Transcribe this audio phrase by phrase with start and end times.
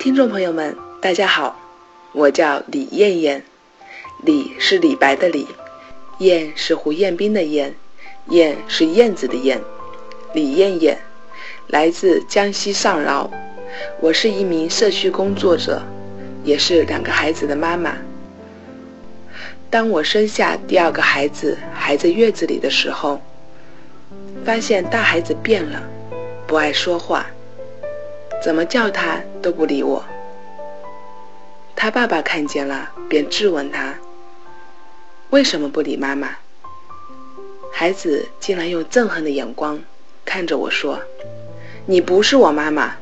[0.00, 1.60] 听众朋友们，大家好，
[2.12, 3.44] 我叫李艳艳，
[4.22, 5.46] 李是李白的李，
[6.20, 7.74] 燕是胡彦斌的燕，
[8.30, 9.60] 燕是燕子的燕，
[10.32, 10.98] 李艳艳，
[11.66, 13.30] 来自江西上饶，
[14.00, 15.82] 我是一名社区工作者，
[16.44, 17.98] 也是两个孩子的妈妈。
[19.68, 23.20] 当我生下第二个孩子还在月子里的时候，
[24.46, 25.82] 发现大孩子变了，
[26.46, 27.26] 不爱说话。
[28.42, 30.04] 怎么叫他都不理我。
[31.76, 33.94] 他爸爸看见了，便质问他
[35.30, 36.36] ：“为什么不理妈妈？”
[37.72, 39.82] 孩子竟然用憎恨的眼光
[40.24, 41.00] 看着我说
[41.86, 42.96] ：“你不是我妈妈，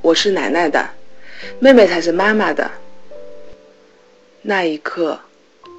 [0.00, 0.88] 我是奶奶的，
[1.58, 2.70] 妹妹才是妈妈的。”
[4.42, 5.20] 那一刻，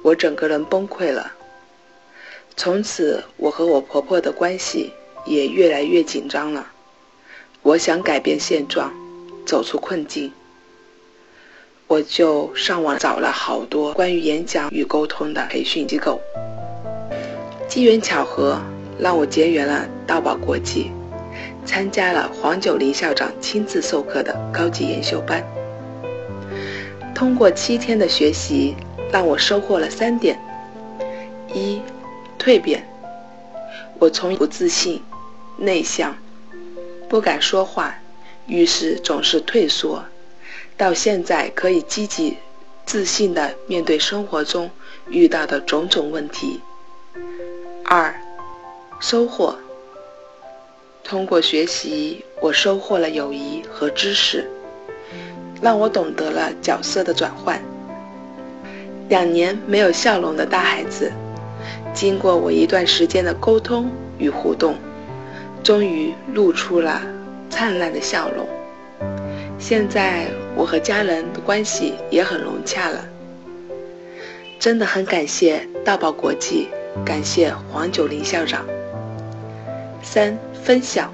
[0.04, 1.32] 我整个人崩溃了。
[2.56, 4.92] 从此，我和我婆婆的关系
[5.24, 6.64] 也越来越紧张了。
[7.64, 8.92] 我想改变现状，
[9.46, 10.32] 走出困境，
[11.86, 16.20] 我就上网找了好多关于演讲与沟通的培训机构。
[17.68, 18.60] 机缘巧合，
[18.98, 20.90] 让我结缘了道宝国际，
[21.64, 25.40] 参加了黄九龄校长亲自授课的高级研修班。
[27.14, 28.74] 通过七天的学习，
[29.12, 30.36] 让我收获了三点：
[31.54, 31.80] 一、
[32.40, 32.84] 蜕变，
[34.00, 35.00] 我从不自信、
[35.56, 36.12] 内向。
[37.12, 37.94] 不敢说话，
[38.46, 40.02] 遇事总是退缩，
[40.78, 42.38] 到现在可以积极、
[42.86, 44.70] 自信地面对生活中
[45.10, 46.62] 遇到的种种问题。
[47.84, 48.14] 二，
[48.98, 49.58] 收获。
[51.04, 54.50] 通过学习，我收获了友谊和知识，
[55.60, 57.62] 让我懂得了角色的转换。
[59.10, 61.12] 两年没有笑容的大孩子，
[61.92, 64.78] 经过我一段时间的沟通与互动。
[65.62, 67.02] 终于露出了
[67.48, 68.48] 灿烂的笑容。
[69.58, 73.04] 现在我和家人的关系也很融洽了。
[74.58, 76.68] 真的很感谢道宝国际，
[77.04, 78.64] 感谢黄九龄校长。
[80.02, 81.12] 三分享。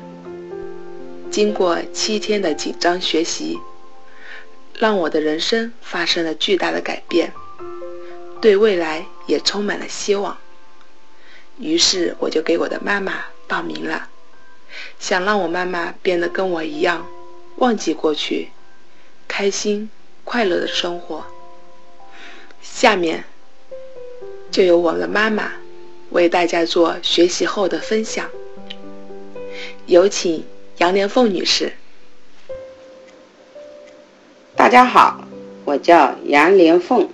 [1.31, 3.59] 经过七天的紧张学习，
[4.79, 7.33] 让我的人生发生了巨大的改变，
[8.41, 10.37] 对未来也充满了希望。
[11.59, 14.09] 于是我就给我的妈妈报名了。
[14.99, 17.07] 想让我妈妈变得跟我一样，
[17.57, 18.49] 忘记过去，
[19.27, 19.91] 开心
[20.25, 21.25] 快乐的生活。
[22.61, 23.25] 下面
[24.51, 25.53] 就由我的妈妈
[26.11, 28.29] 为大家做学习后的分享。
[29.87, 30.45] 有请
[30.79, 31.73] 杨连凤女士。
[34.55, 35.27] 大家好，
[35.65, 37.09] 我叫杨连凤。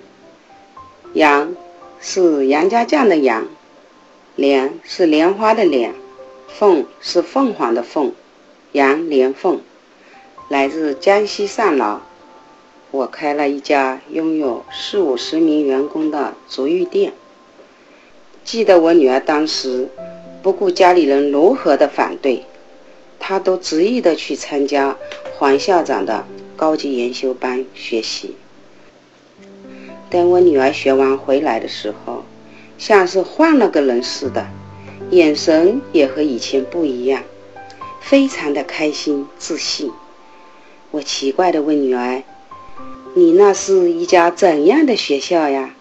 [1.12, 1.54] 杨
[2.00, 3.46] 是杨家将的杨，
[4.34, 5.94] 莲是莲花的莲。
[6.48, 8.12] 凤是凤凰的凤，
[8.72, 9.60] 杨连凤，
[10.48, 12.02] 来自江西上饶。
[12.90, 17.12] 我开了一家拥有四五十名员工的足浴店。
[18.44, 19.88] 记得我女儿当时
[20.42, 22.44] 不顾家里人如何的反对，
[23.18, 24.96] 她都执意的去参加
[25.36, 26.24] 黄校长的
[26.56, 28.36] 高级研修班学习。
[30.08, 32.22] 等我女儿学完回来的时候，
[32.78, 34.46] 像是换了个人似的。
[35.14, 37.22] 眼神也和以前不一样，
[38.00, 39.92] 非常的开心自信。
[40.90, 42.24] 我奇怪的问女儿
[43.14, 45.76] ：“你那是一家怎样的学校呀？”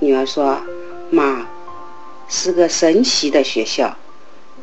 [0.00, 0.60] 女儿说
[1.08, 1.48] ：“妈，
[2.28, 3.96] 是个神奇的学校，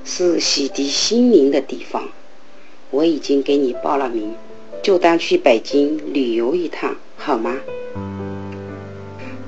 [0.06, 2.10] 是洗涤心灵的地方。
[2.92, 4.36] 我已经给你报了名，
[4.84, 7.56] 就当去北京旅游一趟，好吗？”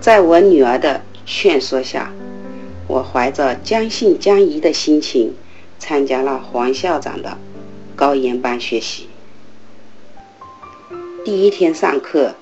[0.02, 2.12] 在我女儿的劝说下。
[2.88, 5.34] 我怀着将信将疑的心情，
[5.80, 7.38] 参加了黄校长的
[7.96, 9.10] 高研班学习。
[11.24, 12.36] 第一天上课，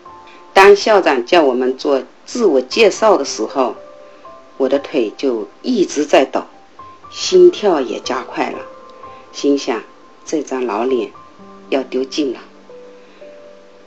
[0.53, 3.75] 当校长叫我们做自我介绍的时候，
[4.57, 6.43] 我的腿就一直在抖，
[7.09, 8.59] 心跳也加快了，
[9.31, 9.81] 心想
[10.25, 11.09] 这张老脸
[11.69, 12.39] 要丢尽了。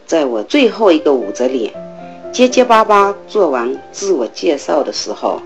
[0.07, 1.75] 在我最后一个捂着脸，
[2.33, 5.43] 结结巴巴做完自我介绍的时候。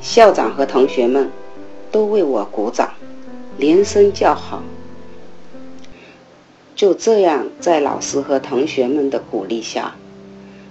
[0.00, 1.30] 校长和同学们
[1.92, 2.94] 都为我鼓掌，
[3.58, 4.62] 连声叫好。
[6.74, 9.94] 就这样，在老师和同学们的鼓励下，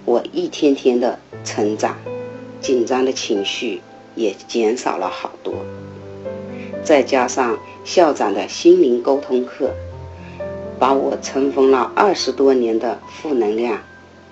[0.04, 1.96] 我一天天的成长，
[2.60, 3.80] 紧张的情绪
[4.16, 5.54] 也减少了好多。
[6.82, 9.70] 再加上校长的心灵沟通课，
[10.80, 13.78] 把我尘封了二十多年的负能量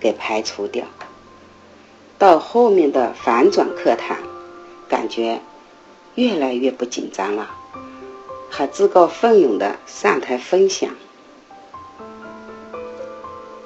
[0.01, 0.85] 给排除掉。
[2.19, 4.17] 到后面的反转课堂。
[4.89, 5.41] 感觉
[6.15, 7.51] 越来越不紧张了，
[8.49, 10.91] 还自告奋勇的上台分享。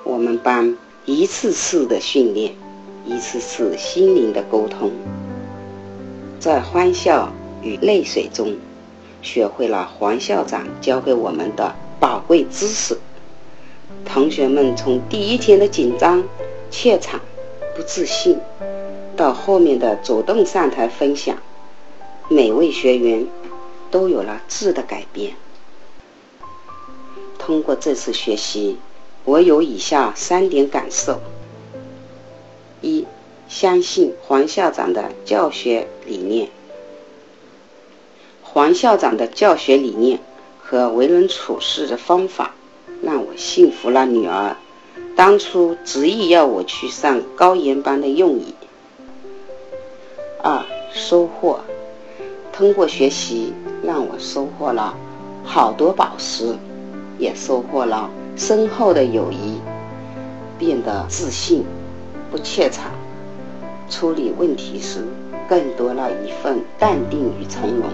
[0.04, 2.54] 我们班一次次的训练，
[3.06, 4.90] 一次次心灵的沟通，
[6.38, 7.32] 在欢笑
[7.62, 8.56] 与泪水中，
[9.22, 12.98] 学会了黄校长教给我们的宝贵知识。
[14.04, 16.22] 同学们从第一天的紧张、
[16.70, 17.20] 怯场、
[17.76, 18.38] 不自信，
[19.22, 21.36] 到后面的主动上台分享，
[22.28, 23.28] 每位学员
[23.88, 25.36] 都有了质的改变。
[27.38, 28.78] 通过这次学习，
[29.24, 31.20] 我有以下三点感受：
[32.80, 33.06] 一、
[33.48, 36.48] 相信黄校长的教学理念。
[38.42, 40.19] 黄校长的教学理念
[40.60, 42.56] 和为人处事的方法。
[43.00, 44.56] 让我信服了女儿
[45.14, 48.54] 当初执意要我去上高研班的用意。
[50.44, 50.61] 二
[50.93, 51.61] 收获，
[52.53, 53.53] 通过学习
[53.85, 54.93] 让我收获了
[55.44, 56.56] 好多宝石，
[57.17, 59.61] 也收获了深厚的友谊，
[60.59, 61.65] 变得自信，
[62.29, 62.91] 不怯场，
[63.89, 65.05] 处理问题时
[65.49, 67.85] 更多了一份淡定与从容。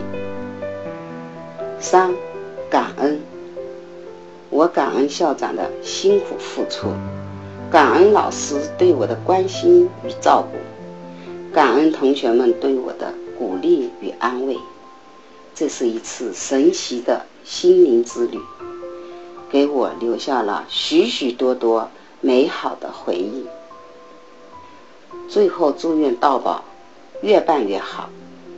[1.78, 2.14] 三
[2.70, 3.20] 感恩。
[4.48, 6.88] 我感恩校长的辛苦付出，
[7.70, 10.56] 感恩老师对我的关心与照顾，
[11.52, 14.56] 感恩同学们对我的鼓励与安慰。
[15.54, 18.38] 这是一次神奇的心灵之旅，
[19.50, 21.90] 给我留下了许许多多
[22.20, 23.46] 美好的回忆。
[25.28, 26.64] 最后，祝愿道宝
[27.22, 28.08] 越办越好，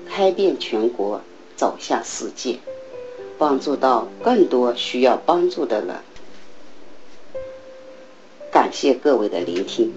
[0.09, 1.21] 开遍全国，
[1.57, 2.59] 走向世界。
[3.39, 5.97] 帮助到更多需要帮助的人。
[8.53, 9.95] 感谢各位的聆听。